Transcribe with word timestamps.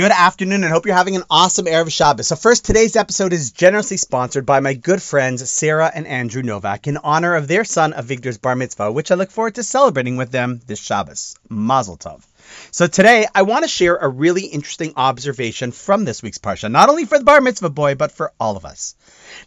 Good 0.00 0.12
afternoon 0.12 0.64
and 0.64 0.72
hope 0.72 0.86
you're 0.86 0.96
having 0.96 1.16
an 1.16 1.24
awesome 1.28 1.66
Erev 1.66 1.92
Shabbos. 1.92 2.28
So 2.28 2.34
first, 2.34 2.64
today's 2.64 2.96
episode 2.96 3.34
is 3.34 3.50
generously 3.50 3.98
sponsored 3.98 4.46
by 4.46 4.60
my 4.60 4.72
good 4.72 5.02
friends 5.02 5.50
Sarah 5.50 5.92
and 5.94 6.06
Andrew 6.06 6.42
Novak 6.42 6.86
in 6.86 6.96
honor 6.96 7.34
of 7.34 7.48
their 7.48 7.64
son 7.64 7.92
Avigdor's 7.92 8.38
bar 8.38 8.56
mitzvah, 8.56 8.92
which 8.92 9.10
I 9.10 9.16
look 9.16 9.30
forward 9.30 9.56
to 9.56 9.62
celebrating 9.62 10.16
with 10.16 10.30
them 10.30 10.62
this 10.66 10.80
Shabbos. 10.80 11.34
Mazel 11.50 11.98
tov. 11.98 12.22
So 12.70 12.86
today 12.86 13.26
I 13.34 13.42
want 13.42 13.64
to 13.64 13.68
share 13.68 13.96
a 13.96 14.08
really 14.08 14.46
interesting 14.46 14.92
observation 14.96 15.72
from 15.72 16.04
this 16.04 16.22
week's 16.22 16.38
parsha, 16.38 16.70
not 16.70 16.88
only 16.88 17.04
for 17.04 17.18
the 17.18 17.24
bar 17.24 17.40
mitzvah 17.40 17.70
boy, 17.70 17.94
but 17.94 18.12
for 18.12 18.32
all 18.38 18.56
of 18.56 18.64
us. 18.64 18.94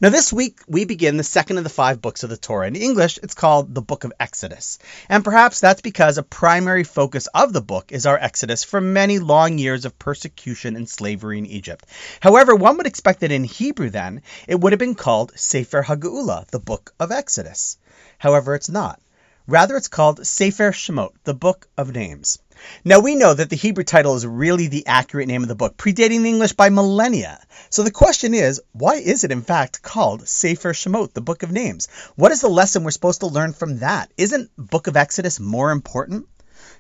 Now 0.02 0.10
this 0.10 0.34
week 0.34 0.60
we 0.68 0.86
begin 0.86 1.18
the 1.18 1.24
second 1.24 1.58
of 1.58 1.64
the 1.64 1.70
five 1.70 2.02
books 2.02 2.24
of 2.24 2.30
the 2.30 2.38
Torah. 2.38 2.68
In 2.68 2.76
English, 2.76 3.20
it's 3.24 3.34
called 3.34 3.74
the 3.74 3.82
Book 3.82 4.04
of 4.04 4.14
Exodus. 4.20 4.80
And 5.10 5.24
perhaps 5.24 5.60
that's 5.60 5.82
because 5.82 6.18
a 6.18 6.24
primary 6.24 6.84
focus 6.84 7.28
of 7.34 7.54
the 7.54 7.62
book 7.62 7.92
is 7.92 8.06
our 8.06 8.18
exodus 8.18 8.64
from 8.64 8.94
many 8.94 9.20
long 9.20 9.58
years 9.58 9.86
of 9.86 9.98
persecution 10.00 10.76
and 10.76 10.90
slavery 10.90 11.38
in 11.38 11.46
Egypt. 11.46 11.86
However, 12.20 12.56
one 12.56 12.78
would 12.78 12.88
expect 12.88 13.22
that 13.22 13.32
in 13.32 13.44
Hebrew 13.44 13.90
then, 13.90 14.22
it 14.48 14.60
would 14.60 14.72
have 14.74 14.80
been 14.80 14.96
called 14.96 15.32
Sefer 15.36 15.84
HaGeula, 15.84 16.48
the 16.48 16.60
Book 16.60 16.94
of 17.00 17.12
Exodus. 17.12 17.78
However, 18.18 18.56
it's 18.56 18.70
not. 18.70 19.00
Rather, 19.46 19.76
it's 19.76 19.90
called 19.90 20.26
Sefer 20.26 20.72
Shemot, 20.72 21.12
the 21.26 21.34
Book 21.34 21.68
of 21.78 21.92
Names. 21.92 22.40
Now, 22.86 23.02
we 23.02 23.16
know 23.16 23.34
that 23.34 23.50
the 23.50 23.58
Hebrew 23.58 23.84
title 23.84 24.16
is 24.16 24.26
really 24.26 24.68
the 24.68 24.88
accurate 24.88 25.28
name 25.28 25.42
of 25.42 25.50
the 25.50 25.56
book, 25.56 25.76
predating 25.76 26.24
the 26.24 26.30
English 26.30 26.54
by 26.54 26.70
millennia. 26.70 27.44
So 27.70 27.84
the 27.84 27.92
question 27.92 28.34
is, 28.34 28.62
why 28.72 28.96
is 28.96 29.26
it 29.26 29.34
in 29.34 29.42
fact 29.42 29.82
called 29.82 30.30
Sefer 30.30 30.72
Shemot, 30.72 31.12
the 31.12 31.20
Book 31.20 31.44
of 31.44 31.52
Names? 31.52 31.90
What 32.16 32.32
is 32.32 32.40
the 32.40 32.48
lesson 32.48 32.86
we're 32.86 32.92
supposed 32.92 33.20
to 33.20 33.28
learn 33.28 33.52
from 33.52 33.80
that? 33.80 34.14
Isn't 34.16 34.50
Book 34.56 34.88
of 34.88 34.96
Exodus 34.96 35.42
more 35.42 35.72
important? 35.72 36.26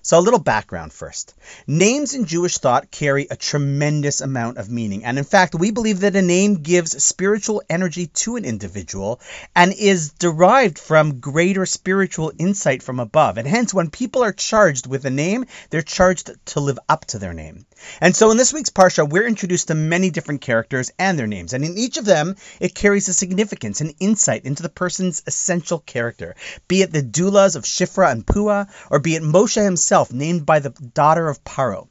So, 0.06 0.20
a 0.20 0.20
little 0.20 0.42
background 0.42 0.92
first. 0.92 1.34
Names 1.66 2.14
in 2.14 2.26
Jewish 2.26 2.58
thought 2.58 2.92
carry 2.92 3.26
a 3.32 3.38
tremendous 3.38 4.20
amount 4.20 4.58
of 4.58 4.70
meaning. 4.70 5.06
And 5.06 5.18
in 5.18 5.24
fact, 5.24 5.56
we 5.56 5.72
believe 5.72 6.02
that 6.02 6.18
a 6.18 6.22
name 6.22 6.56
gives 6.56 7.02
spiritual 7.02 7.64
energy 7.70 8.08
to 8.08 8.36
an 8.36 8.44
individual 8.44 9.22
and 9.56 9.72
is 9.72 10.10
derived 10.12 10.78
from 10.78 11.22
greater 11.22 11.66
spiritual 11.66 12.34
insight 12.38 12.84
from 12.84 13.00
above. 13.00 13.38
And 13.38 13.48
hence, 13.48 13.74
when 13.74 13.92
people 13.92 14.26
are 14.26 14.34
charged 14.34 14.88
with 14.88 15.06
a 15.06 15.10
name, 15.10 15.46
they're 15.70 15.82
charged 15.82 16.32
to 16.48 16.60
live 16.60 16.80
up 16.90 17.06
to 17.06 17.20
their 17.20 17.34
name. 17.34 17.66
And 18.02 18.14
so 18.14 18.30
in 18.32 18.38
this 18.38 18.54
week's 18.54 18.70
Parsha, 18.70 19.10
we're 19.10 19.28
introduced 19.28 19.70
to 19.70 19.76
many 19.76 20.10
different 20.10 20.42
characters 20.42 20.92
and 21.00 21.18
their 21.18 21.28
names. 21.28 21.54
And 21.54 21.64
in 21.64 21.78
each 21.78 21.96
of 21.96 22.06
them, 22.06 22.36
it 22.60 22.76
carries 22.76 23.08
a 23.08 23.14
significance 23.14 23.80
and 23.80 23.94
insight 24.02 24.44
into 24.44 24.64
the 24.64 24.70
person's 24.70 25.24
essential 25.28 25.80
character, 25.80 26.36
be 26.68 26.82
it 26.82 26.92
the 26.92 27.04
doulas 27.04 27.56
of 27.56 27.64
Shifra 27.64 28.12
and 28.12 28.26
Pua, 28.26 28.68
or 28.90 29.00
be 29.00 29.16
it 29.16 29.24
Moshe 29.24 29.64
himself, 29.64 29.93
named 30.12 30.46
by 30.46 30.60
the 30.60 30.72
daughter 30.72 31.28
of 31.30 31.44
Paro. 31.44 31.88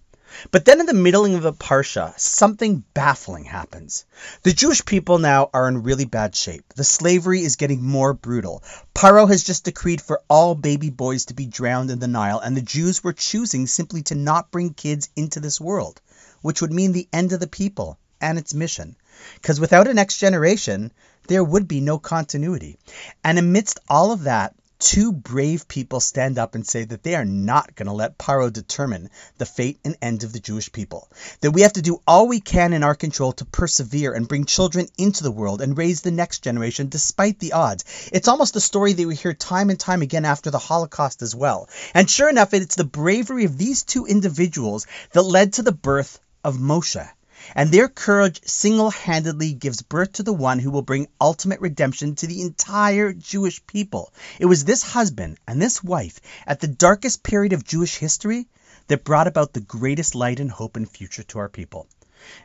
But 0.50 0.64
then 0.64 0.80
in 0.80 0.86
the 0.86 0.94
middling 0.94 1.34
of 1.34 1.42
the 1.42 1.52
Parsha, 1.52 2.18
something 2.18 2.84
baffling 2.94 3.44
happens. 3.44 4.06
The 4.42 4.54
Jewish 4.54 4.82
people 4.84 5.18
now 5.18 5.50
are 5.52 5.68
in 5.68 5.82
really 5.82 6.06
bad 6.06 6.34
shape. 6.34 6.72
The 6.74 6.84
slavery 6.84 7.42
is 7.42 7.56
getting 7.56 7.82
more 7.82 8.14
brutal. 8.14 8.62
Paro 8.94 9.28
has 9.28 9.44
just 9.44 9.64
decreed 9.64 10.00
for 10.00 10.22
all 10.28 10.54
baby 10.54 10.88
boys 10.88 11.26
to 11.26 11.34
be 11.34 11.44
drowned 11.44 11.90
in 11.90 11.98
the 11.98 12.08
Nile, 12.08 12.38
and 12.38 12.56
the 12.56 12.62
Jews 12.62 13.04
were 13.04 13.12
choosing 13.12 13.66
simply 13.66 14.02
to 14.04 14.14
not 14.14 14.50
bring 14.50 14.72
kids 14.72 15.10
into 15.14 15.38
this 15.38 15.60
world, 15.60 16.00
which 16.40 16.62
would 16.62 16.72
mean 16.72 16.92
the 16.92 17.08
end 17.12 17.32
of 17.32 17.40
the 17.40 17.46
people 17.46 17.98
and 18.18 18.38
its 18.38 18.54
mission. 18.54 18.96
Because 19.34 19.60
without 19.60 19.86
a 19.86 19.92
next 19.92 20.16
generation, 20.16 20.92
there 21.28 21.44
would 21.44 21.68
be 21.68 21.80
no 21.82 21.98
continuity. 21.98 22.78
And 23.22 23.38
amidst 23.38 23.80
all 23.88 24.12
of 24.12 24.22
that, 24.22 24.54
two 24.82 25.12
brave 25.12 25.68
people 25.68 26.00
stand 26.00 26.40
up 26.40 26.56
and 26.56 26.66
say 26.66 26.82
that 26.82 27.04
they 27.04 27.14
are 27.14 27.24
not 27.24 27.76
going 27.76 27.86
to 27.86 27.92
let 27.92 28.18
Paro 28.18 28.52
determine 28.52 29.10
the 29.38 29.46
fate 29.46 29.78
and 29.84 29.96
end 30.02 30.24
of 30.24 30.32
the 30.32 30.40
Jewish 30.40 30.72
people. 30.72 31.08
That 31.40 31.52
we 31.52 31.60
have 31.60 31.74
to 31.74 31.82
do 31.82 32.02
all 32.04 32.26
we 32.26 32.40
can 32.40 32.72
in 32.72 32.82
our 32.82 32.96
control 32.96 33.32
to 33.34 33.44
persevere 33.44 34.12
and 34.12 34.26
bring 34.26 34.44
children 34.44 34.88
into 34.98 35.22
the 35.22 35.30
world 35.30 35.62
and 35.62 35.78
raise 35.78 36.00
the 36.00 36.10
next 36.10 36.40
generation 36.40 36.88
despite 36.88 37.38
the 37.38 37.52
odds. 37.52 37.84
It's 38.12 38.26
almost 38.26 38.56
a 38.56 38.60
story 38.60 38.92
that 38.92 39.06
we 39.06 39.14
hear 39.14 39.34
time 39.34 39.70
and 39.70 39.78
time 39.78 40.02
again 40.02 40.24
after 40.24 40.50
the 40.50 40.58
Holocaust 40.58 41.22
as 41.22 41.32
well. 41.32 41.68
And 41.94 42.10
sure 42.10 42.28
enough, 42.28 42.52
it's 42.52 42.74
the 42.74 42.84
bravery 42.84 43.44
of 43.44 43.56
these 43.56 43.84
two 43.84 44.06
individuals 44.06 44.88
that 45.12 45.22
led 45.22 45.54
to 45.54 45.62
the 45.62 45.70
birth 45.70 46.18
of 46.42 46.56
Moshe 46.56 47.08
and 47.54 47.70
their 47.70 47.88
courage 47.88 48.40
single 48.44 48.90
handedly 48.90 49.52
gives 49.52 49.82
birth 49.82 50.12
to 50.12 50.22
the 50.22 50.32
one 50.32 50.58
who 50.58 50.70
will 50.70 50.82
bring 50.82 51.08
ultimate 51.20 51.60
redemption 51.60 52.14
to 52.14 52.26
the 52.26 52.42
entire 52.42 53.12
Jewish 53.12 53.66
people. 53.66 54.12
It 54.38 54.46
was 54.46 54.64
this 54.64 54.82
husband 54.82 55.38
and 55.46 55.60
this 55.60 55.82
wife 55.82 56.20
at 56.46 56.60
the 56.60 56.68
darkest 56.68 57.22
period 57.22 57.52
of 57.52 57.64
Jewish 57.64 57.96
history 57.96 58.48
that 58.88 59.04
brought 59.04 59.26
about 59.26 59.52
the 59.52 59.60
greatest 59.60 60.14
light 60.14 60.40
and 60.40 60.50
hope 60.50 60.76
and 60.76 60.88
future 60.88 61.22
to 61.24 61.38
our 61.38 61.48
people. 61.48 61.86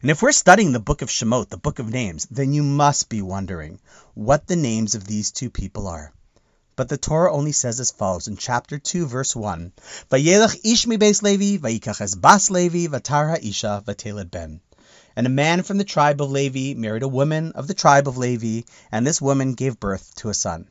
And 0.02 0.09
if 0.09 0.22
we're 0.22 0.31
studying 0.31 0.72
the 0.72 0.80
book 0.80 1.02
of 1.02 1.09
Shemot, 1.09 1.50
the 1.50 1.57
book 1.57 1.80
of 1.80 1.90
names, 1.90 2.28
then 2.31 2.53
you 2.53 2.63
must 2.63 3.09
be 3.09 3.22
wondering 3.22 3.80
what 4.16 4.47
the 4.47 4.56
names 4.56 4.96
of 4.96 5.06
these 5.06 5.31
two 5.31 5.52
people 5.52 5.88
are. 5.88 6.12
But 6.75 6.90
the 6.90 6.97
Torah 6.97 7.34
only 7.34 7.52
says 7.52 7.80
as 7.80 7.91
follows 7.91 8.28
in 8.28 8.38
chapter 8.38 8.78
2, 8.78 9.07
verse 9.07 9.36
1 9.36 9.74
Vayelech 10.12 10.59
ish 10.63 10.86
mi 10.86 10.97
beis 10.97 11.22
Levi, 11.24 11.57
vayikach 11.57 12.02
es 12.02 12.16
bas 12.16 12.50
Levi, 12.52 12.88
vatar 12.88 13.31
ha'isha, 13.31 13.84
vateled 13.86 14.30
ben. 14.30 14.62
And 15.18 15.26
a 15.26 15.32
man 15.32 15.64
from 15.64 15.80
the 15.80 15.84
tribe 15.84 16.22
of 16.22 16.30
Levi 16.30 16.80
married 16.80 17.02
a 17.02 17.08
woman 17.08 17.54
of 17.54 17.68
the 17.68 17.74
tribe 17.74 18.08
of 18.08 18.20
Levi, 18.20 18.68
and 18.92 19.06
this 19.06 19.20
woman 19.20 19.56
gave 19.56 19.80
birth 19.80 20.14
to 20.18 20.30
a 20.30 20.34
son. 20.36 20.68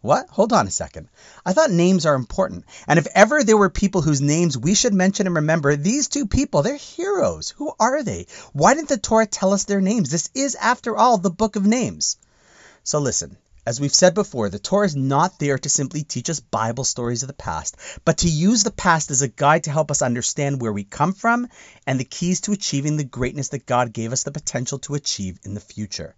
What? 0.00 0.26
Hold 0.30 0.54
on 0.54 0.66
a 0.66 0.70
second. 0.70 1.10
I 1.44 1.52
thought 1.52 1.70
names 1.70 2.06
are 2.06 2.14
important. 2.14 2.64
And 2.88 2.98
if 2.98 3.06
ever 3.14 3.44
there 3.44 3.58
were 3.58 3.68
people 3.68 4.00
whose 4.00 4.22
names 4.22 4.56
we 4.56 4.72
should 4.72 4.94
mention 4.94 5.26
and 5.26 5.36
remember, 5.36 5.76
these 5.76 6.08
two 6.08 6.26
people, 6.26 6.62
they're 6.62 6.76
heroes. 6.76 7.50
Who 7.50 7.74
are 7.78 8.02
they? 8.02 8.26
Why 8.54 8.72
didn't 8.72 8.88
the 8.88 8.96
Torah 8.96 9.26
tell 9.26 9.52
us 9.52 9.64
their 9.64 9.82
names? 9.82 10.08
This 10.10 10.30
is, 10.34 10.54
after 10.54 10.96
all, 10.96 11.18
the 11.18 11.28
book 11.28 11.56
of 11.56 11.66
names. 11.66 12.16
So 12.82 13.00
listen, 13.00 13.36
as 13.70 13.80
we've 13.80 13.94
said 13.94 14.14
before, 14.14 14.48
the 14.48 14.58
Torah 14.58 14.86
is 14.86 14.96
not 14.96 15.38
there 15.38 15.56
to 15.56 15.68
simply 15.68 16.02
teach 16.02 16.28
us 16.28 16.40
Bible 16.40 16.82
stories 16.82 17.22
of 17.22 17.28
the 17.28 17.32
past, 17.32 17.76
but 18.04 18.18
to 18.18 18.28
use 18.28 18.64
the 18.64 18.72
past 18.72 19.12
as 19.12 19.22
a 19.22 19.28
guide 19.28 19.62
to 19.62 19.70
help 19.70 19.92
us 19.92 20.02
understand 20.02 20.60
where 20.60 20.72
we 20.72 20.82
come 20.82 21.12
from 21.12 21.46
and 21.86 22.00
the 22.00 22.04
keys 22.04 22.40
to 22.40 22.52
achieving 22.52 22.96
the 22.96 23.04
greatness 23.04 23.50
that 23.50 23.66
God 23.66 23.92
gave 23.92 24.10
us 24.10 24.24
the 24.24 24.32
potential 24.32 24.80
to 24.80 24.96
achieve 24.96 25.38
in 25.44 25.54
the 25.54 25.60
future. 25.60 26.16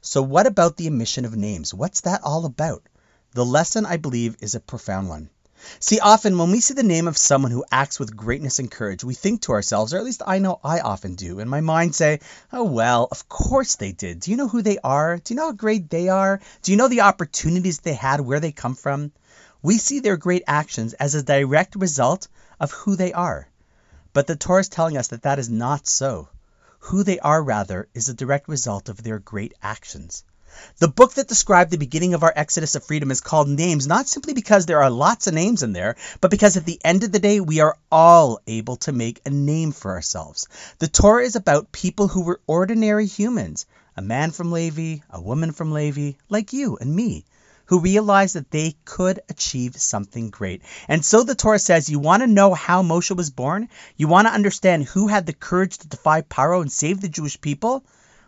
So, 0.00 0.22
what 0.22 0.48
about 0.48 0.76
the 0.76 0.88
omission 0.88 1.24
of 1.24 1.36
names? 1.36 1.72
What's 1.72 2.00
that 2.00 2.22
all 2.24 2.44
about? 2.44 2.82
The 3.30 3.44
lesson, 3.44 3.86
I 3.86 3.96
believe, 3.96 4.36
is 4.40 4.56
a 4.56 4.60
profound 4.60 5.08
one. 5.08 5.30
See, 5.80 5.98
often 6.00 6.38
when 6.38 6.50
we 6.50 6.60
see 6.60 6.74
the 6.74 6.82
name 6.82 7.08
of 7.08 7.16
someone 7.16 7.50
who 7.50 7.64
acts 7.70 7.98
with 7.98 8.16
greatness 8.16 8.58
and 8.58 8.70
courage, 8.70 9.02
we 9.02 9.14
think 9.14 9.42
to 9.42 9.52
ourselves, 9.52 9.92
or 9.92 9.98
at 9.98 10.04
least 10.04 10.22
I 10.26 10.38
know 10.38 10.60
I 10.62 10.80
often 10.80 11.14
do, 11.14 11.40
in 11.40 11.48
my 11.48 11.60
mind 11.60 11.94
say, 11.94 12.20
oh, 12.52 12.64
well, 12.64 13.08
of 13.10 13.28
course 13.28 13.76
they 13.76 13.92
did. 13.92 14.20
Do 14.20 14.30
you 14.30 14.36
know 14.36 14.48
who 14.48 14.62
they 14.62 14.78
are? 14.78 15.16
Do 15.16 15.34
you 15.34 15.36
know 15.36 15.46
how 15.46 15.52
great 15.52 15.90
they 15.90 16.08
are? 16.08 16.40
Do 16.62 16.70
you 16.72 16.78
know 16.78 16.88
the 16.88 17.00
opportunities 17.00 17.80
they 17.80 17.94
had, 17.94 18.20
where 18.20 18.40
they 18.40 18.52
come 18.52 18.74
from? 18.74 19.12
We 19.62 19.78
see 19.78 20.00
their 20.00 20.16
great 20.16 20.44
actions 20.46 20.92
as 20.94 21.14
a 21.14 21.22
direct 21.22 21.74
result 21.74 22.28
of 22.60 22.70
who 22.70 22.96
they 22.96 23.12
are. 23.12 23.48
But 24.12 24.26
the 24.26 24.36
Torah 24.36 24.60
is 24.60 24.68
telling 24.68 24.96
us 24.96 25.08
that 25.08 25.22
that 25.22 25.38
is 25.38 25.48
not 25.48 25.86
so. 25.86 26.28
Who 26.80 27.02
they 27.02 27.18
are, 27.18 27.42
rather, 27.42 27.88
is 27.94 28.08
a 28.08 28.14
direct 28.14 28.48
result 28.48 28.88
of 28.88 29.02
their 29.02 29.18
great 29.18 29.54
actions. 29.62 30.24
The 30.78 30.88
book 30.88 31.14
that 31.14 31.28
described 31.28 31.70
the 31.70 31.78
beginning 31.78 32.14
of 32.14 32.22
our 32.22 32.32
exodus 32.34 32.74
of 32.74 32.84
freedom 32.84 33.10
is 33.10 33.20
called 33.20 33.48
Names, 33.48 33.86
not 33.86 34.08
simply 34.08 34.32
because 34.32 34.66
there 34.66 34.82
are 34.82 34.90
lots 34.90 35.26
of 35.26 35.34
names 35.34 35.62
in 35.62 35.72
there, 35.72 35.96
but 36.20 36.30
because 36.30 36.56
at 36.56 36.64
the 36.64 36.80
end 36.84 37.04
of 37.04 37.12
the 37.12 37.18
day, 37.18 37.40
we 37.40 37.60
are 37.60 37.76
all 37.90 38.40
able 38.46 38.76
to 38.76 38.92
make 38.92 39.20
a 39.26 39.30
name 39.30 39.72
for 39.72 39.90
ourselves. 39.90 40.48
The 40.78 40.88
Torah 40.88 41.24
is 41.24 41.36
about 41.36 41.72
people 41.72 42.08
who 42.08 42.22
were 42.22 42.40
ordinary 42.46 43.06
humans 43.06 43.66
a 43.96 44.00
man 44.00 44.30
from 44.30 44.52
Levi, 44.52 44.98
a 45.10 45.20
woman 45.20 45.50
from 45.50 45.72
Levi, 45.72 46.12
like 46.28 46.52
you 46.52 46.78
and 46.80 46.94
me 46.94 47.24
who 47.66 47.80
realized 47.80 48.36
that 48.36 48.50
they 48.50 48.76
could 48.84 49.20
achieve 49.28 49.76
something 49.76 50.30
great. 50.30 50.62
And 50.88 51.04
so 51.04 51.22
the 51.22 51.34
Torah 51.34 51.58
says, 51.58 51.90
you 51.90 51.98
want 51.98 52.22
to 52.22 52.26
know 52.26 52.54
how 52.54 52.82
Moshe 52.82 53.14
was 53.14 53.30
born? 53.30 53.68
You 53.96 54.08
want 54.08 54.26
to 54.28 54.32
understand 54.32 54.84
who 54.84 55.08
had 55.08 55.26
the 55.26 55.32
courage 55.32 55.78
to 55.78 55.88
defy 55.88 56.22
Paro 56.22 56.62
and 56.62 56.72
save 56.72 57.00
the 57.00 57.08
Jewish 57.08 57.40
people? 57.40 57.84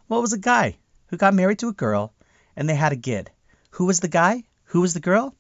Well, 0.09 0.19
it 0.19 0.23
was 0.23 0.33
a 0.33 0.39
guy 0.39 0.77
who 1.11 1.17
got 1.17 1.35
married 1.35 1.59
to 1.59 1.69
a 1.69 1.73
girl 1.73 2.15
and 2.57 2.69
they 2.69 2.75
had 2.75 2.93
a 2.93 2.97
kid. 2.97 3.31
Who 3.73 3.85
was 3.85 4.01
the 4.01 4.09
guy? 4.09 4.45
Who 4.67 4.81
was 4.81 4.95
the 4.95 5.01
girl? 5.01 5.35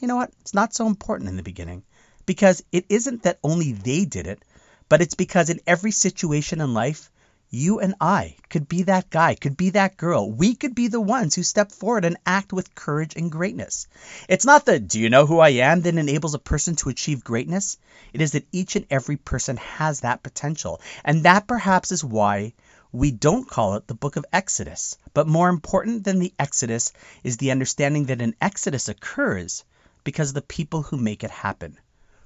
You 0.00 0.08
know 0.08 0.16
what? 0.16 0.32
It's 0.40 0.54
not 0.54 0.74
so 0.74 0.86
important 0.86 1.30
in 1.30 1.36
the 1.36 1.42
beginning 1.42 1.84
because 2.26 2.62
it 2.72 2.86
isn't 2.88 3.22
that 3.22 3.38
only 3.42 3.72
they 3.72 4.04
did 4.04 4.26
it, 4.26 4.44
but 4.88 5.00
it's 5.00 5.14
because 5.14 5.48
in 5.48 5.60
every 5.66 5.92
situation 5.92 6.60
in 6.60 6.74
life, 6.74 7.10
you 7.50 7.80
and 7.80 7.94
I 8.00 8.36
could 8.48 8.66
be 8.66 8.84
that 8.84 9.10
guy, 9.10 9.34
could 9.34 9.56
be 9.56 9.70
that 9.70 9.98
girl. 9.98 10.30
We 10.30 10.54
could 10.54 10.74
be 10.74 10.88
the 10.88 11.00
ones 11.00 11.34
who 11.34 11.42
step 11.42 11.70
forward 11.70 12.06
and 12.06 12.16
act 12.24 12.52
with 12.52 12.74
courage 12.74 13.14
and 13.14 13.30
greatness. 13.30 13.86
It's 14.28 14.46
not 14.46 14.64
the 14.64 14.80
do 14.80 14.98
you 14.98 15.10
know 15.10 15.26
who 15.26 15.38
I 15.38 15.50
am 15.50 15.82
that 15.82 15.94
enables 15.94 16.34
a 16.34 16.38
person 16.38 16.76
to 16.76 16.88
achieve 16.88 17.22
greatness. 17.22 17.76
It 18.14 18.22
is 18.22 18.32
that 18.32 18.48
each 18.52 18.74
and 18.74 18.86
every 18.90 19.18
person 19.18 19.58
has 19.58 20.00
that 20.00 20.22
potential. 20.22 20.80
And 21.04 21.24
that 21.24 21.46
perhaps 21.46 21.92
is 21.92 22.02
why 22.02 22.54
we 22.92 23.10
don't 23.10 23.48
call 23.48 23.74
it 23.74 23.86
the 23.86 23.94
book 23.94 24.16
of 24.16 24.26
Exodus. 24.32 24.96
But 25.14 25.26
more 25.26 25.48
important 25.48 26.04
than 26.04 26.18
the 26.18 26.34
Exodus 26.38 26.92
is 27.24 27.38
the 27.38 27.50
understanding 27.50 28.04
that 28.06 28.22
an 28.22 28.34
Exodus 28.40 28.88
occurs 28.88 29.64
because 30.04 30.28
of 30.28 30.34
the 30.34 30.42
people 30.42 30.82
who 30.82 30.96
make 30.96 31.24
it 31.24 31.30
happen. 31.30 31.78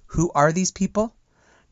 Who 0.06 0.30
are 0.34 0.52
these 0.52 0.72
people? 0.72 1.14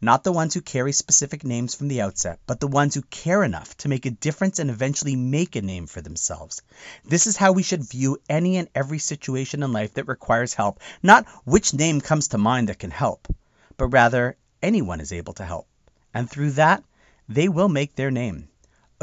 not 0.05 0.23
the 0.23 0.33
ones 0.33 0.53
who 0.53 0.61
carry 0.61 0.93
specific 0.93 1.45
names 1.45 1.75
from 1.75 1.89
the 1.89 2.03
outset, 2.03 2.39
but 2.47 2.61
the 2.61 2.69
ones 2.69 2.95
who 2.95 3.01
care 3.03 3.43
enough 3.43 3.75
to 3.79 3.89
make 3.89 4.05
a 4.05 4.11
difference 4.11 4.59
and 4.59 4.69
eventually 4.69 5.17
make 5.17 5.57
a 5.57 5.63
name 5.63 5.87
for 5.87 6.03
themselves. 6.03 6.61
This 7.05 7.27
is 7.27 7.39
how 7.39 7.53
we 7.53 7.63
should 7.63 7.89
view 7.89 8.19
any 8.29 8.59
and 8.59 8.69
every 8.75 8.99
situation 8.99 9.63
in 9.63 9.73
life 9.73 9.95
that 9.95 10.07
requires 10.07 10.53
help, 10.53 10.81
not 11.03 11.27
which 11.45 11.73
name 11.73 12.03
comes 12.03 12.29
to 12.29 12.39
mind 12.39 12.69
that 12.69 12.79
can 12.79 12.91
help, 12.91 13.29
but 13.79 13.87
rather 13.87 14.37
anyone 14.63 15.01
is 15.01 15.13
able 15.13 15.33
to 15.35 15.45
help. 15.45 15.67
And 16.13 16.29
through 16.29 16.53
that, 16.53 16.85
they 17.27 17.49
will 17.49 17.71
make 17.71 17.95
their 17.95 18.11
name. 18.11 18.49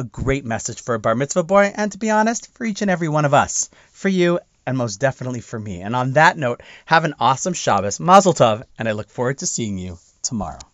A 0.01 0.05
great 0.05 0.45
message 0.45 0.81
for 0.81 0.95
a 0.95 0.99
bar 0.99 1.13
mitzvah 1.13 1.43
boy, 1.43 1.71
and 1.75 1.91
to 1.91 1.99
be 1.99 2.09
honest, 2.09 2.51
for 2.55 2.65
each 2.65 2.81
and 2.81 2.89
every 2.89 3.07
one 3.07 3.23
of 3.23 3.35
us, 3.35 3.69
for 3.91 4.09
you, 4.09 4.39
and 4.65 4.75
most 4.75 4.99
definitely 4.99 5.41
for 5.41 5.59
me. 5.59 5.81
And 5.81 5.95
on 5.95 6.13
that 6.13 6.39
note, 6.39 6.63
have 6.87 7.05
an 7.05 7.13
awesome 7.19 7.53
Shabbos, 7.53 7.99
Mazel 7.99 8.33
Tov, 8.33 8.63
and 8.79 8.89
I 8.89 8.93
look 8.93 9.11
forward 9.11 9.37
to 9.37 9.45
seeing 9.45 9.77
you 9.77 9.99
tomorrow. 10.23 10.70